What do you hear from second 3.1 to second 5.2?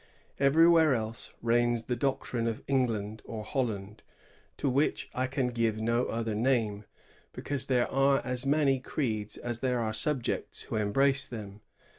or Holland, to which